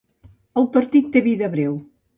[0.61, 1.79] El partit té vida breu.